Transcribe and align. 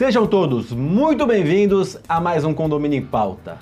Sejam 0.00 0.26
todos 0.26 0.72
muito 0.72 1.26
bem-vindos 1.26 1.98
a 2.08 2.18
mais 2.18 2.42
um 2.42 2.54
Condomínio 2.54 2.98
em 2.98 3.04
Pauta. 3.04 3.58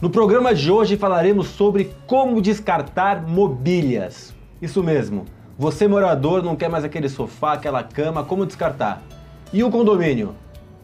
No 0.00 0.08
programa 0.08 0.54
de 0.54 0.70
hoje 0.70 0.96
falaremos 0.96 1.48
sobre 1.48 1.90
como 2.06 2.40
descartar 2.40 3.26
mobílias. 3.26 4.32
Isso 4.62 4.84
mesmo, 4.84 5.24
você 5.58 5.88
morador 5.88 6.44
não 6.44 6.54
quer 6.54 6.70
mais 6.70 6.84
aquele 6.84 7.08
sofá, 7.08 7.54
aquela 7.54 7.82
cama, 7.82 8.22
como 8.22 8.46
descartar? 8.46 9.02
E 9.52 9.64
o 9.64 9.70
condomínio? 9.72 10.32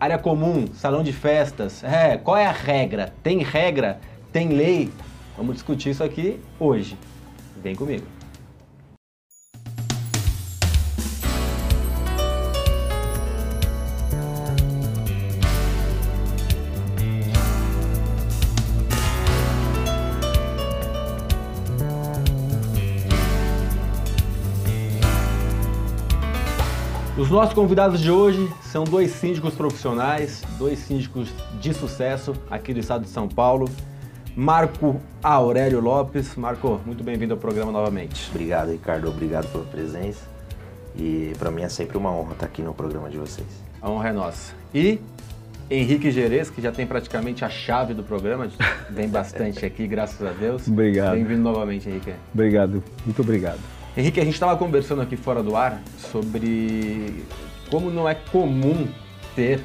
Área 0.00 0.18
comum, 0.18 0.66
salão 0.74 1.04
de 1.04 1.12
festas, 1.12 1.84
é, 1.84 2.16
qual 2.16 2.36
é 2.36 2.44
a 2.44 2.50
regra? 2.50 3.14
Tem 3.22 3.44
regra? 3.44 4.00
Tem 4.32 4.48
lei? 4.48 4.90
Vamos 5.36 5.54
discutir 5.54 5.90
isso 5.90 6.02
aqui 6.02 6.40
hoje. 6.58 6.98
Vem 7.62 7.76
comigo. 7.76 8.15
Os 27.26 27.32
nossos 27.32 27.54
convidados 27.54 28.00
de 28.00 28.08
hoje 28.08 28.48
são 28.62 28.84
dois 28.84 29.10
síndicos 29.10 29.52
profissionais, 29.52 30.44
dois 30.60 30.78
síndicos 30.78 31.28
de 31.60 31.74
sucesso 31.74 32.32
aqui 32.48 32.72
do 32.72 32.78
estado 32.78 33.02
de 33.02 33.10
São 33.10 33.28
Paulo. 33.28 33.68
Marco 34.36 35.00
Aurélio 35.20 35.80
Lopes. 35.80 36.36
Marco, 36.36 36.80
muito 36.86 37.02
bem-vindo 37.02 37.34
ao 37.34 37.40
programa 37.40 37.72
novamente. 37.72 38.30
Obrigado, 38.30 38.70
Ricardo. 38.70 39.08
Obrigado 39.08 39.50
pela 39.50 39.64
presença. 39.64 40.20
E 40.96 41.32
para 41.36 41.50
mim 41.50 41.62
é 41.62 41.68
sempre 41.68 41.98
uma 41.98 42.12
honra 42.12 42.34
estar 42.34 42.46
aqui 42.46 42.62
no 42.62 42.72
programa 42.72 43.10
de 43.10 43.18
vocês. 43.18 43.48
A 43.82 43.90
honra 43.90 44.10
é 44.10 44.12
nossa. 44.12 44.54
E 44.72 45.00
Henrique 45.68 46.12
Gerês, 46.12 46.48
que 46.48 46.62
já 46.62 46.70
tem 46.70 46.86
praticamente 46.86 47.44
a 47.44 47.50
chave 47.50 47.92
do 47.92 48.04
programa, 48.04 48.48
vem 48.88 49.08
bastante 49.08 49.66
aqui, 49.66 49.88
graças 49.88 50.24
a 50.24 50.30
Deus. 50.30 50.68
Obrigado. 50.68 51.14
Bem-vindo 51.14 51.42
novamente, 51.42 51.88
Henrique. 51.88 52.14
Obrigado, 52.32 52.84
muito 53.04 53.20
obrigado. 53.20 53.58
Henrique, 53.96 54.20
a 54.20 54.24
gente 54.24 54.34
estava 54.34 54.54
conversando 54.58 55.00
aqui 55.00 55.16
fora 55.16 55.42
do 55.42 55.56
ar 55.56 55.80
sobre 55.96 57.24
como 57.70 57.90
não 57.90 58.06
é 58.06 58.14
comum 58.14 58.86
ter 59.34 59.62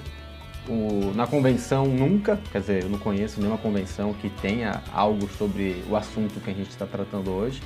o, 0.70 1.12
na 1.14 1.28
convenção 1.28 1.86
nunca, 1.86 2.40
quer 2.50 2.62
dizer, 2.62 2.84
eu 2.84 2.90
não 2.90 2.98
conheço 2.98 3.42
nenhuma 3.42 3.58
convenção 3.58 4.14
que 4.14 4.30
tenha 4.42 4.82
algo 4.94 5.28
sobre 5.38 5.84
o 5.90 5.98
assunto 5.98 6.40
que 6.40 6.50
a 6.50 6.54
gente 6.54 6.70
está 6.70 6.86
tratando 6.86 7.30
hoje. 7.30 7.62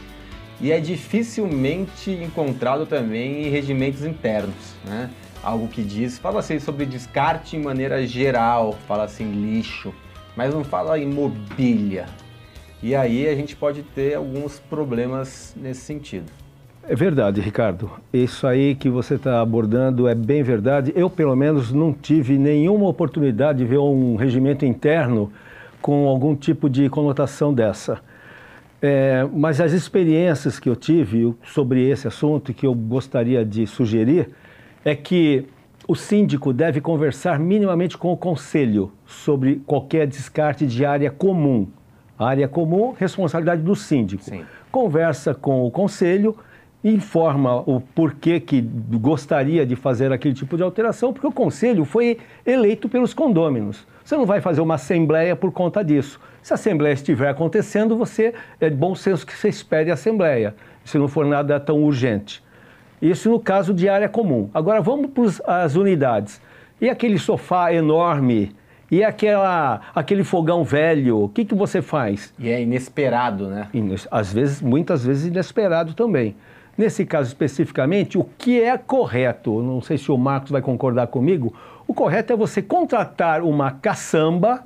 E 0.60 0.72
é 0.72 0.80
dificilmente 0.80 2.10
encontrado 2.10 2.88
também 2.88 3.46
em 3.46 3.50
regimentos 3.52 4.04
internos, 4.04 4.74
né? 4.86 5.12
Algo 5.44 5.68
que 5.68 5.84
diz, 5.84 6.18
fala 6.18 6.40
assim 6.40 6.60
sobre 6.60 6.88
descarte 6.88 7.56
em 7.56 7.62
maneira 7.62 8.08
geral, 8.08 8.76
fala 8.88 9.04
assim 9.04 9.32
lixo, 9.32 9.94
mas 10.36 10.52
não 10.52 10.64
fala 10.64 10.98
em 10.98 11.06
mobília. 11.06 12.08
E 12.82 12.96
aí 12.96 13.28
a 13.28 13.36
gente 13.36 13.56
pode 13.56 13.84
ter 13.84 14.16
alguns 14.16 14.58
problemas 14.58 15.54
nesse 15.56 15.82
sentido. 15.82 16.45
É 16.88 16.95
verdade, 16.95 17.41
Ricardo. 17.41 17.89
Isso 18.14 18.45
aí 18.45 18.75
que 18.75 18.89
você 18.89 19.16
está 19.16 19.41
abordando 19.41 20.08
é 20.08 20.14
bem 20.14 20.44
verdade. 20.44 20.94
Eu, 20.95 21.09
pelo 21.09 21.36
menos, 21.36 21.72
não 21.72 21.91
tive 21.91 22.38
nenhuma 22.38 22.88
oportunidade 22.88 23.58
de 23.59 23.66
ver 23.66 23.80
um 23.80 24.16
regimento 24.16 24.66
interno 24.66 25.31
com 25.81 26.08
algum 26.08 26.36
tipo 26.36 26.69
de 26.69 26.88
conotação 26.88 27.52
dessa. 27.52 28.00
É, 28.80 29.28
mas 29.33 29.59
as 29.59 29.72
experiências 29.72 30.59
que 30.59 30.69
eu 30.69 30.75
tive 30.75 31.33
sobre 31.44 31.89
esse 31.89 32.08
assunto 32.08 32.53
que 32.53 32.67
eu 32.67 32.75
gostaria 32.75 33.44
de 33.44 33.66
sugerir 33.66 34.30
é 34.83 34.95
que 34.95 35.47
o 35.88 35.95
síndico 35.95 36.53
deve 36.53 36.81
conversar 36.81 37.39
minimamente 37.39 37.97
com 37.97 38.13
o 38.13 38.17
conselho 38.17 38.91
sobre 39.08 39.56
qualquer 39.66 40.06
descarte 40.06 40.67
de 40.67 40.86
área 40.86 41.09
comum. 41.09 41.67
A 42.17 42.28
área 42.28 42.47
comum, 42.47 42.94
responsabilidade 42.97 43.63
do 43.63 43.75
síndico. 43.75 44.24
Sim. 44.24 44.44
Conversa 44.72 45.34
com 45.34 45.66
o 45.66 45.72
conselho 45.72 46.35
informa 46.85 47.63
o 47.68 47.81
porquê 47.81 48.40
que 48.40 48.62
gostaria 48.62 49.66
de 49.66 49.75
fazer 49.75 50.12
aquele 50.12 50.35
tipo 50.35 50.56
de 50.56 50.62
alteração, 50.62 51.12
porque 51.12 51.25
o 51.25 51.31
conselho 51.31 51.84
foi 51.84 52.19
eleito 52.46 52.88
pelos 52.88 53.12
condôminos. 53.12 53.88
Você 54.03 54.16
não 54.16 54.25
vai 54.25 54.40
fazer 54.40 54.62
uma 54.62 54.75
assembleia 54.75 55.35
por 55.35 55.51
conta 55.51 55.84
disso. 55.84 56.22
Se 56.44 56.53
a 56.53 56.56
assembleia 56.56 56.94
estiver 56.94 57.28
acontecendo, 57.28 57.97
você 57.97 58.35
é 58.62 58.69
de 58.69 58.75
bom 58.75 58.94
senso 58.94 59.25
que 59.25 59.35
você 59.35 59.50
espere 59.50 59.90
a 59.90 59.95
assembleia, 59.95 60.53
se 60.84 61.00
não 61.00 61.07
for 61.07 61.25
nada 61.25 61.59
tão 61.59 61.81
urgente. 61.84 62.44
Isso 63.01 63.31
no 63.31 63.40
caso 63.40 63.74
de 63.74 63.90
área 63.90 64.07
comum. 64.07 64.47
Agora 64.53 64.79
vamos 64.79 65.09
para 65.09 65.63
as 65.63 65.75
unidades. 65.75 66.40
E 66.79 66.88
aquele 66.88 67.18
sofá 67.18 67.74
enorme? 67.74 68.56
E 68.91 69.03
aquela, 69.03 69.81
aquele 69.95 70.24
fogão 70.24 70.63
velho? 70.63 71.24
O 71.24 71.29
que, 71.29 71.44
que 71.44 71.56
você 71.56 71.81
faz? 71.81 72.31
E 72.38 72.47
é 72.47 72.62
inesperado, 72.62 73.47
né? 73.47 73.68
Às 74.12 74.31
vezes, 74.31 74.62
muitas 74.62 75.03
vezes 75.03 75.25
inesperado 75.25 75.95
também. 75.95 76.35
Nesse 76.78 77.06
caso 77.06 77.28
especificamente, 77.30 78.18
o 78.18 78.25
que 78.38 78.62
é 78.62 78.78
correto, 78.78 79.62
não 79.62 79.81
sei 79.81 79.97
se 79.97 80.12
o 80.12 80.18
Marcos 80.18 80.52
vai 80.52 80.62
concordar 80.62 81.08
comigo, 81.08 81.53
o 81.88 81.94
correto 81.94 82.34
é 82.34 82.36
você 82.36 82.62
contratar 82.62 83.41
uma 83.41 83.72
caçamba, 83.72 84.66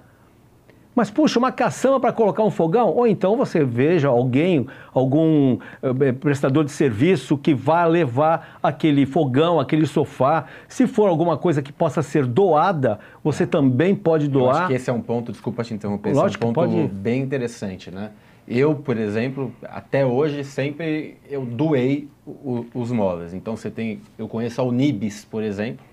mas 0.95 1.11
puxa, 1.11 1.37
uma 1.37 1.51
caçamba 1.51 1.99
para 1.99 2.11
colocar 2.11 2.43
um 2.43 2.49
fogão? 2.49 2.89
Ou 2.89 3.05
então 3.05 3.37
você 3.37 3.63
veja 3.63 4.07
alguém, 4.07 4.67
algum 4.91 5.57
eh, 5.83 6.11
prestador 6.13 6.65
de 6.65 6.71
serviço 6.71 7.37
que 7.37 7.53
vá 7.53 7.85
levar 7.85 8.57
aquele 8.61 9.05
fogão, 9.05 9.59
aquele 9.59 9.85
sofá. 9.85 10.45
Se 10.67 10.87
for 10.87 11.07
alguma 11.07 11.37
coisa 11.37 11.61
que 11.61 11.71
possa 11.71 12.01
ser 12.01 12.25
doada, 12.25 12.99
você 13.23 13.45
também 13.45 13.95
pode 13.95 14.27
doar. 14.27 14.55
Eu 14.55 14.57
acho 14.57 14.67
que 14.67 14.73
esse 14.73 14.89
é 14.89 14.93
um 14.93 15.01
ponto, 15.01 15.31
desculpa 15.31 15.63
te 15.63 15.73
interromper, 15.73 16.13
Lógico 16.13 16.43
esse 16.43 16.47
é 16.47 16.49
um 16.49 16.53
ponto 16.53 16.71
pode... 16.71 16.87
bem 16.87 17.21
interessante, 17.21 17.91
né? 17.91 18.11
Eu, 18.49 18.73
por 18.73 18.97
exemplo, 18.97 19.53
até 19.63 20.03
hoje 20.03 20.43
sempre 20.43 21.17
eu 21.29 21.45
doei 21.45 22.09
o, 22.25 22.65
os 22.73 22.91
móveis. 22.91 23.31
Então 23.31 23.55
você 23.55 23.69
tem, 23.69 24.01
eu 24.17 24.27
conheço 24.27 24.59
a 24.59 24.63
Unibis, 24.63 25.23
por 25.23 25.43
exemplo. 25.43 25.85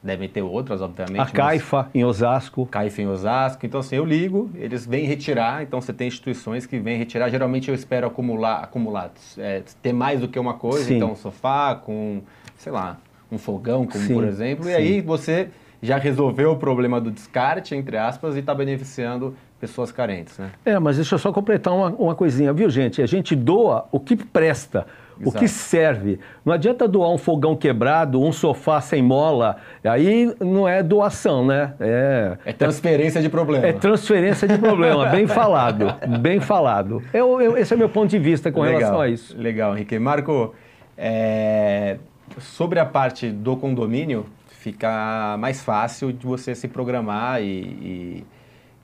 Devem 0.00 0.28
ter 0.28 0.42
outras, 0.42 0.80
obviamente. 0.80 1.18
A 1.18 1.26
Caifa 1.26 1.88
em 1.92 2.04
Osasco. 2.04 2.66
Caifa 2.66 3.00
em 3.00 3.08
Osasco. 3.08 3.64
Então, 3.64 3.80
assim, 3.80 3.96
eu 3.96 4.04
ligo, 4.04 4.50
eles 4.54 4.86
vêm 4.86 5.06
retirar. 5.06 5.62
Então, 5.62 5.80
você 5.80 5.94
tem 5.94 6.06
instituições 6.06 6.66
que 6.66 6.78
vêm 6.78 6.98
retirar. 6.98 7.30
Geralmente, 7.30 7.70
eu 7.70 7.74
espero 7.74 8.06
acumular, 8.06 8.62
acumular 8.62 9.10
é, 9.38 9.62
ter 9.80 9.94
mais 9.94 10.20
do 10.20 10.28
que 10.28 10.38
uma 10.38 10.54
coisa. 10.54 10.84
Sim. 10.84 10.96
Então, 10.96 11.12
um 11.12 11.16
sofá 11.16 11.74
com, 11.74 12.20
sei 12.58 12.70
lá, 12.70 12.98
um 13.32 13.38
fogão, 13.38 13.86
como 13.86 14.04
Sim. 14.04 14.12
por 14.12 14.24
exemplo. 14.24 14.64
Sim. 14.64 14.72
E 14.72 14.74
aí, 14.74 15.00
você 15.00 15.48
já 15.84 15.98
resolveu 15.98 16.52
o 16.52 16.56
problema 16.56 16.98
do 17.00 17.10
descarte, 17.10 17.74
entre 17.74 17.98
aspas, 17.98 18.36
e 18.36 18.38
está 18.38 18.54
beneficiando 18.54 19.36
pessoas 19.60 19.92
carentes, 19.92 20.38
né? 20.38 20.50
É, 20.64 20.78
mas 20.78 20.96
deixa 20.96 21.14
eu 21.14 21.18
só 21.18 21.30
completar 21.30 21.74
uma, 21.74 21.88
uma 21.90 22.14
coisinha, 22.14 22.52
viu, 22.52 22.70
gente? 22.70 23.02
A 23.02 23.06
gente 23.06 23.36
doa 23.36 23.86
o 23.92 24.00
que 24.00 24.16
presta, 24.16 24.86
Exato. 25.20 25.36
o 25.36 25.40
que 25.40 25.46
serve. 25.46 26.18
Não 26.44 26.54
adianta 26.54 26.88
doar 26.88 27.10
um 27.10 27.18
fogão 27.18 27.54
quebrado, 27.54 28.20
um 28.20 28.32
sofá 28.32 28.80
sem 28.80 29.02
mola, 29.02 29.56
aí 29.84 30.34
não 30.40 30.66
é 30.66 30.82
doação, 30.82 31.46
né? 31.46 31.74
É, 31.78 32.38
é 32.46 32.52
transferência 32.52 33.20
de 33.20 33.28
problema. 33.28 33.66
É 33.66 33.72
transferência 33.72 34.48
de 34.48 34.56
problema, 34.56 35.06
bem 35.12 35.26
falado, 35.26 35.94
bem 36.18 36.40
falado. 36.40 37.02
Eu, 37.12 37.40
eu, 37.42 37.58
esse 37.58 37.74
é 37.74 37.76
o 37.76 37.78
meu 37.78 37.90
ponto 37.90 38.08
de 38.08 38.18
vista 38.18 38.50
com 38.50 38.62
legal, 38.62 38.78
relação 38.78 39.00
a 39.02 39.08
isso. 39.08 39.36
Legal, 39.36 39.74
Henrique. 39.74 39.98
Marco, 39.98 40.54
é, 40.96 41.98
sobre 42.38 42.78
a 42.78 42.86
parte 42.86 43.30
do 43.30 43.56
condomínio, 43.56 44.26
fica 44.64 45.36
mais 45.38 45.62
fácil 45.62 46.10
de 46.10 46.26
você 46.26 46.54
se 46.54 46.66
programar 46.66 47.42
e, 47.42 48.24
e 48.24 48.26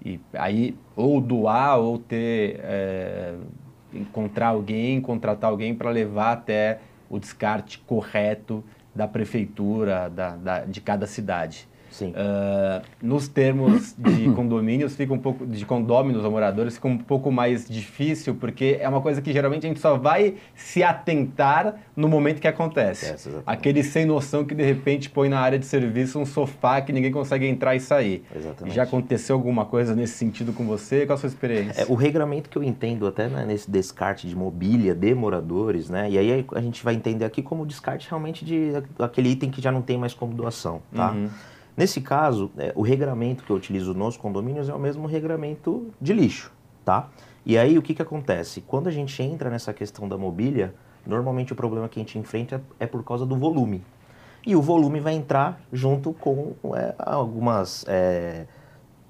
e 0.05 0.19
aí, 0.33 0.75
ou 0.97 1.21
doar, 1.21 1.79
ou 1.79 1.99
ter, 1.99 2.59
é, 2.63 3.35
encontrar 3.93 4.49
alguém, 4.49 5.01
contratar 5.01 5.51
alguém 5.51 5.75
para 5.75 5.91
levar 5.91 6.33
até 6.33 6.81
o 7.09 7.19
descarte 7.19 7.79
correto 7.81 8.65
da 8.95 9.07
prefeitura 9.07 10.09
da, 10.09 10.37
da, 10.37 10.65
de 10.65 10.81
cada 10.81 11.07
cidade. 11.07 11.69
Sim. 11.91 12.11
Uh, 12.11 12.83
nos 13.03 13.29
termos 13.29 13.95
de 13.99 14.31
condomínios, 14.35 14.95
fica 14.95 15.13
um 15.13 15.19
pouco 15.19 15.47
de 15.47 15.65
condôminos 15.67 16.25
ou 16.25 16.31
moradores, 16.31 16.75
fica 16.75 16.89
um 16.89 16.99
pouco 16.99 17.31
mais 17.31 17.69
difícil, 17.69 18.35
porque 18.35 18.79
é 18.81 18.89
uma 18.89 19.01
coisa 19.01 19.21
que 19.21 19.33
geralmente 19.33 19.67
a 19.67 19.69
gente 19.69 19.81
só 19.81 19.97
vai 19.97 20.35
se 20.55 20.83
atentar 20.83 21.75
no 21.97 22.09
momento 22.09 22.41
que 22.41 22.49
acontece. 22.49 23.07
É, 23.07 23.43
Aquele 23.47 23.83
sem 23.83 24.05
noção 24.05 24.45
que 24.45 24.55
de 24.55 24.63
repente 24.63 25.11
põe 25.11 25.29
na 25.29 25.41
área 25.41 25.59
de 25.59 25.67
serviço 25.67 26.19
um 26.19 26.27
sofá 26.27 26.81
que 26.81 26.93
ninguém 26.93 27.13
consegue 27.13 27.47
entrar 27.47 27.75
e 27.75 27.81
sair. 27.81 28.25
Exatamente. 28.35 28.75
Já 28.75 28.85
aconteceu 28.85 29.37
alguma 29.37 29.65
coisa 29.65 29.95
nesse 29.95 30.15
sentido 30.15 30.53
com 30.53 30.65
você? 30.67 31.07
Qual 31.07 31.17
a 31.17 31.19
sua 31.19 31.29
experiência? 31.29 31.83
É, 31.83 31.87
o 31.89 31.95
regramento 31.95 32.49
que 32.49 32.57
eu 32.57 32.63
entendo 32.63 33.07
até 33.07 33.29
né, 33.29 33.45
nesse 33.45 33.71
descarte 33.71 34.29
de 34.29 34.37
mobília 34.37 34.95
de 34.95 35.15
moradores, 35.15 35.91
né? 35.91 36.11
E 36.11 36.19
aí 36.19 36.47
a 36.55 36.61
gente 36.61 36.83
vai 36.85 36.95
entender 36.95 37.25
aqui 37.25 37.43
como 37.43 37.67
descarte 37.67 38.09
realmente 38.09 38.45
de 38.45 38.73
aquele 38.99 39.31
item 39.31 39.51
que 39.51 39.61
já 39.61 39.73
não 39.73 39.83
tem 39.83 39.99
mais 39.99 40.15
como 40.15 40.33
doação, 40.35 40.83
tá? 40.95 41.13
Uhum. 41.13 41.29
Nesse 41.81 42.03
caso, 42.03 42.51
é, 42.59 42.75
o 42.77 42.83
regramento 42.83 43.43
que 43.43 43.51
eu 43.51 43.57
utilizo 43.57 43.95
nos 43.95 44.15
condomínios 44.15 44.69
é 44.69 44.75
o 44.75 44.79
mesmo 44.79 45.07
regramento 45.07 45.87
de 45.99 46.13
lixo, 46.13 46.53
tá? 46.85 47.09
E 47.47 47.57
aí 47.57 47.79
o 47.79 47.81
que, 47.81 47.95
que 47.95 48.03
acontece? 48.03 48.61
Quando 48.61 48.87
a 48.87 48.91
gente 48.91 49.23
entra 49.23 49.49
nessa 49.49 49.73
questão 49.73 50.07
da 50.07 50.19
mobília, 50.19 50.75
normalmente 51.07 51.55
o 51.55 51.57
problema 51.57 51.89
que 51.89 51.99
a 51.99 52.03
gente 52.03 52.19
enfrenta 52.19 52.63
é 52.79 52.87
por 52.87 53.03
causa 53.03 53.25
do 53.25 53.35
volume. 53.35 53.83
e 54.47 54.55
o 54.55 54.61
volume 54.61 55.01
vai 55.01 55.15
entrar 55.15 55.59
junto 55.73 56.13
com 56.13 56.53
é, 56.75 56.95
algumas 56.99 57.83
é, 57.89 58.45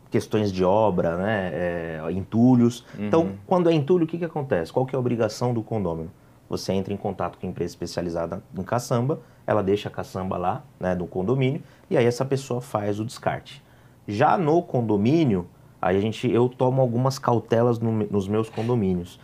questões 0.08 0.52
de 0.52 0.62
obra, 0.62 1.16
né, 1.16 1.50
é, 1.52 2.02
entulhos. 2.12 2.86
Uhum. 2.96 3.06
Então, 3.06 3.32
quando 3.48 3.68
é 3.68 3.72
entulho, 3.72 4.04
o 4.04 4.06
que, 4.06 4.16
que 4.16 4.24
acontece? 4.24 4.72
Qual 4.72 4.86
que 4.86 4.94
é 4.94 4.96
a 4.96 5.00
obrigação 5.00 5.52
do 5.52 5.60
condômino? 5.60 6.10
Você 6.50 6.72
entra 6.72 6.92
em 6.92 6.96
contato 6.96 7.38
com 7.38 7.46
a 7.46 7.48
empresa 7.48 7.70
especializada 7.70 8.42
em 8.58 8.62
caçamba, 8.64 9.20
ela 9.46 9.62
deixa 9.62 9.88
a 9.88 9.92
caçamba 9.92 10.36
lá, 10.36 10.64
né, 10.80 10.96
no 10.96 11.06
condomínio, 11.06 11.62
e 11.88 11.96
aí 11.96 12.04
essa 12.04 12.24
pessoa 12.24 12.60
faz 12.60 12.98
o 12.98 13.04
descarte. 13.04 13.62
Já 14.08 14.36
no 14.36 14.60
condomínio, 14.60 15.46
aí 15.80 15.96
a 15.96 16.00
gente, 16.00 16.28
eu 16.28 16.48
tomo 16.48 16.82
algumas 16.82 17.20
cautelas 17.20 17.78
no, 17.78 17.92
nos 17.92 18.26
meus 18.26 18.50
condomínios. 18.50 19.20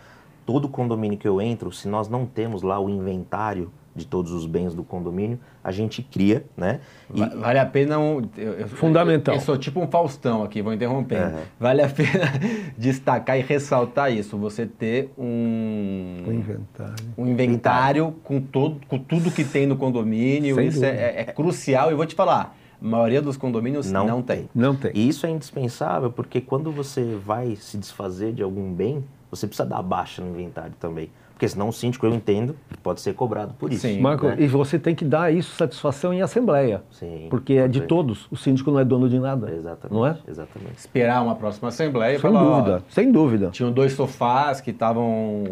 Todo 0.46 0.68
condomínio 0.68 1.18
que 1.18 1.26
eu 1.26 1.40
entro, 1.40 1.72
se 1.72 1.88
nós 1.88 2.08
não 2.08 2.24
temos 2.24 2.62
lá 2.62 2.78
o 2.78 2.88
inventário 2.88 3.72
de 3.96 4.06
todos 4.06 4.30
os 4.30 4.46
bens 4.46 4.74
do 4.74 4.84
condomínio, 4.84 5.40
a 5.64 5.72
gente 5.72 6.02
cria, 6.02 6.44
né? 6.56 6.80
E... 7.12 7.18
Vale 7.18 7.58
a 7.58 7.66
pena 7.66 7.98
um... 7.98 8.22
Eu, 8.36 8.68
Fundamental. 8.68 9.34
Eu, 9.34 9.40
eu, 9.40 9.44
sou 9.44 9.56
tipo 9.56 9.80
um 9.80 9.88
Faustão 9.88 10.44
aqui, 10.44 10.60
vou 10.60 10.72
interromper. 10.72 11.22
Uhum. 11.22 11.40
Vale 11.58 11.82
a 11.82 11.88
pena 11.90 12.32
destacar 12.76 13.38
e 13.38 13.42
ressaltar 13.42 14.12
isso, 14.12 14.36
você 14.36 14.66
ter 14.66 15.10
um... 15.18 16.22
Um 16.26 16.32
inventário. 16.32 16.94
Um 17.16 17.26
inventário 17.26 18.14
com, 18.22 18.40
todo, 18.40 18.80
com 18.86 18.98
tudo 18.98 19.30
que 19.30 19.44
tem 19.44 19.66
no 19.66 19.76
condomínio, 19.76 20.56
Sem 20.56 20.68
isso 20.68 20.84
é, 20.84 20.88
é, 20.88 21.20
é, 21.22 21.24
crucial. 21.24 21.90
E 21.90 21.94
vou 21.94 22.04
te 22.04 22.14
falar, 22.14 22.54
a 22.80 22.84
maioria 22.84 23.22
dos 23.22 23.36
condomínios 23.36 23.90
não, 23.90 24.06
não 24.06 24.22
tem. 24.22 24.48
Não 24.54 24.76
tem. 24.76 24.90
E 24.94 25.08
isso 25.08 25.26
é 25.26 25.30
indispensável, 25.30 26.12
porque 26.12 26.40
quando 26.40 26.70
você 26.70 27.16
vai 27.24 27.56
se 27.56 27.78
desfazer 27.78 28.34
de 28.34 28.42
algum 28.42 28.72
bem, 28.72 29.02
você 29.30 29.46
precisa 29.46 29.66
dar 29.66 29.82
baixa 29.82 30.22
no 30.22 30.28
inventário 30.28 30.74
também. 30.78 31.10
Porque 31.36 31.50
senão 31.50 31.68
o 31.68 31.72
síndico, 31.72 32.06
eu 32.06 32.14
entendo, 32.14 32.56
pode 32.82 33.02
ser 33.02 33.12
cobrado 33.12 33.52
por 33.58 33.70
isso. 33.70 33.82
Sim, 33.82 34.00
Marco, 34.00 34.26
né? 34.26 34.36
e 34.38 34.46
você 34.46 34.78
tem 34.78 34.94
que 34.94 35.04
dar 35.04 35.30
isso 35.30 35.54
satisfação 35.54 36.10
em 36.10 36.22
assembleia. 36.22 36.82
Sim. 36.90 37.26
Porque 37.28 37.52
é 37.52 37.68
de 37.68 37.82
todos. 37.82 38.26
O 38.30 38.36
síndico 38.38 38.70
não 38.70 38.80
é 38.80 38.84
dono 38.86 39.06
de 39.06 39.18
nada. 39.18 39.52
Exatamente. 39.52 39.94
Não 39.94 40.06
é? 40.06 40.16
Exatamente. 40.26 40.78
Esperar 40.78 41.22
uma 41.22 41.36
próxima 41.36 41.68
assembleia. 41.68 42.18
Sem 42.18 42.22
falar, 42.22 42.42
dúvida, 42.42 42.76
ó, 42.76 42.90
sem 42.90 43.12
dúvida. 43.12 43.50
Tinham 43.50 43.70
dois 43.70 43.92
sofás 43.92 44.62
que 44.62 44.70
estavam 44.70 45.44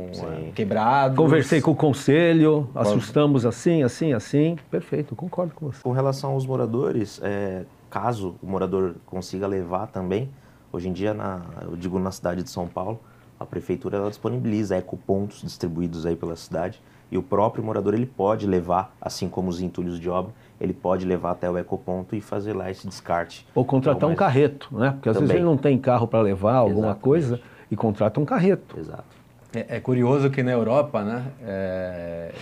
quebrados. 0.55 1.19
Conversei 1.19 1.61
com 1.61 1.73
o 1.73 1.77
conselho, 1.77 2.67
assustamos 2.75 3.45
assim, 3.45 3.83
assim, 3.83 4.15
assim. 4.15 4.57
Perfeito, 4.71 5.15
concordo 5.15 5.53
com 5.55 5.67
você. 5.67 5.83
Com 5.83 5.93
relação 5.93 6.31
aos 6.31 6.47
moradores, 6.47 7.21
é, 7.23 7.65
caso 7.91 8.37
o 8.43 8.47
morador 8.47 8.95
consiga 9.05 9.47
levar 9.47 9.89
também, 9.89 10.31
hoje 10.73 10.89
em 10.89 10.95
dia, 10.95 11.13
na, 11.13 11.43
eu 11.61 11.77
digo 11.77 11.99
na 11.99 12.11
cidade 12.11 12.43
de 12.43 12.49
São 12.49 12.67
Paulo, 12.67 13.01
a 13.45 13.47
prefeitura 13.47 13.99
ela 13.99 14.09
disponibiliza 14.09 14.77
ecopontos 14.77 15.43
distribuídos 15.43 16.05
aí 16.05 16.17
pela 16.17 16.35
cidade 16.35 16.81
e 17.11 17.19
o 17.19 17.23
próprio 17.23 17.63
morador 17.63 17.95
ele 17.95 18.07
pode 18.07 18.47
levar, 18.47 18.97
assim 19.01 19.29
como 19.29 19.49
os 19.49 19.61
entulhos 19.61 20.01
de 20.01 20.09
obra, 20.11 20.33
ele 20.61 20.73
pode 20.73 21.05
levar 21.05 21.33
até 21.33 21.49
o 21.49 21.57
ecoponto 21.57 22.17
e 22.17 22.21
fazer 22.21 22.55
lá 22.55 22.71
esse 22.71 22.89
descarte. 22.89 23.47
Ou 23.55 23.65
contratar 23.65 24.09
um 24.09 24.17
carreto, 24.17 24.69
né? 24.77 24.93
Porque 24.93 25.09
às 25.09 25.15
Também. 25.15 25.29
vezes 25.29 25.37
ele 25.37 25.45
não 25.45 25.57
tem 25.57 25.79
carro 25.79 26.09
para 26.09 26.21
levar 26.23 26.55
alguma 26.55 26.87
Exatamente. 26.87 27.03
coisa 27.03 27.41
e 27.71 27.77
contrata 27.77 28.19
um 28.19 28.25
carreto. 28.25 28.79
Exato. 28.79 29.05
É, 29.55 29.77
é 29.77 29.81
curioso 29.81 30.31
que 30.31 30.43
na 30.43 30.53
Europa, 30.53 31.05
né, 31.05 31.25
é, 31.43 32.33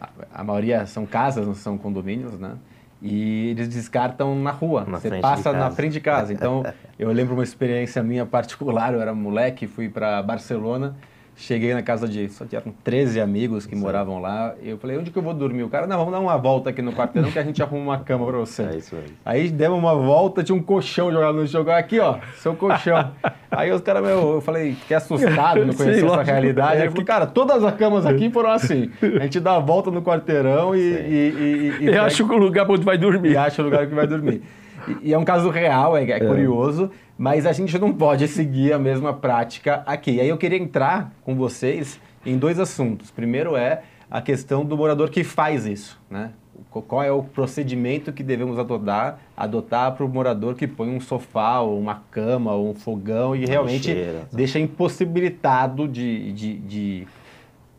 a, 0.00 0.08
a 0.40 0.44
maioria 0.44 0.86
são 0.86 1.04
casas, 1.04 1.46
não 1.46 1.54
são 1.54 1.76
condomínios, 1.76 2.38
né? 2.38 2.52
E 3.00 3.50
eles 3.50 3.68
descartam 3.68 4.34
na 4.34 4.50
rua. 4.50 4.84
Na 4.86 4.98
Você 4.98 5.10
passa 5.20 5.52
na 5.52 5.70
frente 5.70 5.92
de 5.92 6.00
casa. 6.00 6.32
Então, 6.36 6.64
eu 6.98 7.10
lembro 7.12 7.34
uma 7.34 7.44
experiência 7.44 8.02
minha 8.02 8.26
particular. 8.26 8.94
Eu 8.94 9.00
era 9.00 9.14
moleque, 9.14 9.66
fui 9.66 9.88
para 9.88 10.22
Barcelona 10.22 10.94
Cheguei 11.38 11.74
na 11.74 11.82
casa 11.82 12.08
de. 12.08 12.30
Só 12.30 12.46
tinham 12.46 12.62
13 12.82 13.20
amigos 13.20 13.66
que 13.66 13.74
Sim. 13.74 13.80
moravam 13.82 14.20
lá. 14.20 14.54
Eu 14.62 14.78
falei, 14.78 14.96
onde 14.96 15.10
que 15.10 15.18
eu 15.18 15.22
vou 15.22 15.34
dormir? 15.34 15.62
O 15.64 15.68
cara, 15.68 15.86
não, 15.86 15.98
vamos 15.98 16.12
dar 16.12 16.20
uma 16.20 16.36
volta 16.38 16.70
aqui 16.70 16.80
no 16.80 16.92
quarteirão 16.92 17.30
que 17.30 17.38
a 17.38 17.44
gente 17.44 17.62
arruma 17.62 17.82
uma 17.82 17.98
cama 17.98 18.26
pra 18.26 18.38
você. 18.38 18.62
É 18.76 18.76
isso 18.78 18.96
aí. 18.96 19.12
Aí 19.24 19.48
demos 19.48 19.78
uma 19.78 19.94
volta, 19.94 20.42
tinha 20.42 20.56
um 20.56 20.62
colchão 20.62 21.12
jogado 21.12 21.34
no 21.34 21.46
chão. 21.46 21.64
Aqui, 21.70 22.00
ó, 22.00 22.18
seu 22.38 22.56
colchão. 22.56 23.12
aí 23.50 23.70
os 23.70 23.80
caras, 23.82 24.02
meu, 24.02 24.34
eu 24.34 24.40
falei, 24.40 24.74
fiquei 24.74 24.96
assustado, 24.96 25.64
não 25.64 25.72
conhecia 25.76 26.06
essa 26.06 26.22
realidade. 26.22 26.80
Aí 26.80 26.86
eu 26.86 26.90
falei, 26.90 27.04
cara, 27.04 27.26
todas 27.26 27.62
as 27.62 27.74
camas 27.74 28.06
aqui 28.06 28.30
foram 28.30 28.50
assim. 28.50 28.90
A 29.02 29.22
gente 29.24 29.38
dá 29.38 29.56
a 29.56 29.60
volta 29.60 29.90
no 29.90 30.02
quarteirão 30.02 30.74
e. 30.74 30.80
E, 30.80 31.76
e, 31.80 31.84
e, 31.84 31.84
e 31.90 31.96
acha 31.96 32.24
o 32.24 32.36
lugar 32.36 32.68
onde 32.68 32.84
vai 32.84 32.96
dormir. 32.96 33.32
E 33.32 33.36
acha 33.36 33.60
o 33.60 33.64
lugar 33.64 33.86
que 33.86 33.94
vai 33.94 34.06
dormir. 34.06 34.42
E, 34.88 35.10
e 35.10 35.14
é 35.14 35.18
um 35.18 35.24
caso 35.24 35.50
real, 35.50 35.96
é, 35.96 36.04
é, 36.04 36.10
é. 36.12 36.20
curioso 36.20 36.90
mas 37.18 37.46
a 37.46 37.52
gente 37.52 37.78
não 37.78 37.92
pode 37.92 38.28
seguir 38.28 38.72
a 38.72 38.78
mesma 38.78 39.12
prática 39.12 39.82
aqui. 39.86 40.12
E 40.12 40.20
aí 40.20 40.28
eu 40.28 40.36
queria 40.36 40.58
entrar 40.58 41.12
com 41.24 41.34
vocês 41.34 41.98
em 42.24 42.36
dois 42.36 42.58
assuntos. 42.58 43.10
Primeiro 43.10 43.56
é 43.56 43.82
a 44.10 44.20
questão 44.20 44.64
do 44.64 44.76
morador 44.76 45.10
que 45.10 45.24
faz 45.24 45.66
isso, 45.66 45.98
né? 46.10 46.32
Qual 46.70 47.02
é 47.02 47.10
o 47.10 47.22
procedimento 47.22 48.12
que 48.12 48.22
devemos 48.22 48.58
adotar, 48.58 49.18
adotar 49.34 49.92
para 49.92 50.04
o 50.04 50.08
morador 50.08 50.54
que 50.54 50.66
põe 50.66 50.88
um 50.88 51.00
sofá, 51.00 51.60
ou 51.60 51.78
uma 51.78 52.02
cama, 52.10 52.52
ou 52.52 52.70
um 52.70 52.74
fogão 52.74 53.34
e 53.34 53.46
realmente 53.46 53.94
tá. 53.94 54.26
deixa 54.32 54.58
impossibilitado 54.58 55.88
de, 55.88 56.32
de, 56.32 56.58
de, 56.58 57.08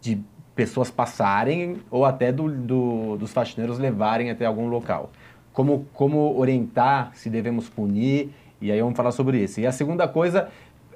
de, 0.01 0.19
pessoas 0.55 0.89
passarem 0.89 1.77
ou 1.91 2.05
até 2.05 2.31
do, 2.31 2.49
do, 2.49 3.17
dos 3.17 3.31
faxineiros 3.31 3.77
levarem 3.77 4.31
até 4.31 4.45
algum 4.45 4.67
local. 4.67 5.11
Como, 5.57 5.87
como 5.91 6.37
orientar, 6.37 7.09
se 7.15 7.31
devemos 7.31 7.67
punir 7.67 8.29
e 8.61 8.71
aí 8.71 8.79
vamos 8.79 8.95
falar 8.95 9.11
sobre 9.11 9.39
isso. 9.39 9.59
E 9.59 9.65
a 9.65 9.71
segunda 9.71 10.07
coisa, 10.07 10.49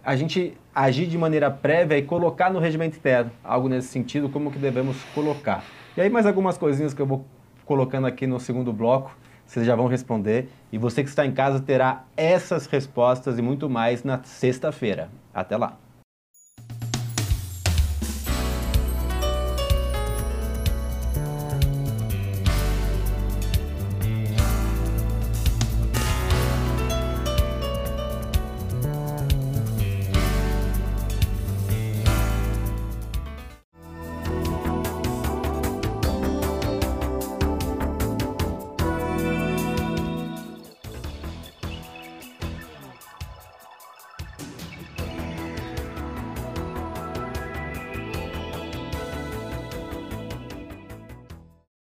a 0.03 0.15
gente 0.15 0.55
agir 0.71 1.07
de 1.07 1.17
maneira 1.17 1.49
prévia 1.49 1.97
e 1.97 2.03
colocar 2.03 2.53
no 2.53 2.59
regimento 2.59 2.95
interno, 2.95 3.31
algo 3.43 3.67
nesse 3.67 3.87
sentido, 3.87 4.29
como 4.29 4.51
que 4.51 4.59
devemos 4.59 5.03
colocar. 5.15 5.63
E 5.97 6.01
aí 6.01 6.11
mais 6.11 6.27
algumas 6.27 6.59
coisinhas 6.59 6.93
que 6.93 7.01
eu 7.01 7.07
vou 7.07 7.25
colocando 7.65 8.05
aqui 8.05 8.27
no 8.27 8.39
segundo 8.39 8.71
bloco, 8.71 9.17
vocês 9.47 9.65
já 9.65 9.75
vão 9.75 9.87
responder. 9.87 10.47
E 10.71 10.77
você 10.77 11.01
que 11.01 11.09
está 11.09 11.25
em 11.25 11.31
casa 11.31 11.59
terá 11.59 12.03
essas 12.15 12.67
respostas 12.67 13.39
e 13.39 13.41
muito 13.41 13.67
mais 13.67 14.03
na 14.03 14.21
sexta-feira. 14.21 15.09
Até 15.33 15.57
lá! 15.57 15.90